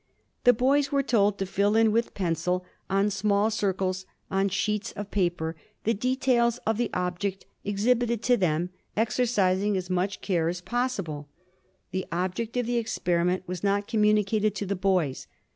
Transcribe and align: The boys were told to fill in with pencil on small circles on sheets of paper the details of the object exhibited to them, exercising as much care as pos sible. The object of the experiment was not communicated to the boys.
The 0.45 0.53
boys 0.53 0.91
were 0.91 1.03
told 1.03 1.37
to 1.37 1.45
fill 1.45 1.75
in 1.75 1.91
with 1.91 2.15
pencil 2.15 2.65
on 2.89 3.11
small 3.11 3.51
circles 3.51 4.07
on 4.31 4.49
sheets 4.49 4.91
of 4.93 5.11
paper 5.11 5.55
the 5.83 5.93
details 5.93 6.57
of 6.65 6.77
the 6.77 6.89
object 6.95 7.45
exhibited 7.63 8.23
to 8.23 8.35
them, 8.35 8.71
exercising 8.97 9.77
as 9.77 9.91
much 9.91 10.21
care 10.21 10.49
as 10.49 10.59
pos 10.59 10.95
sible. 10.97 11.27
The 11.91 12.07
object 12.11 12.57
of 12.57 12.65
the 12.65 12.77
experiment 12.77 13.43
was 13.45 13.63
not 13.63 13.87
communicated 13.87 14.55
to 14.55 14.65
the 14.65 14.75
boys. 14.75 15.27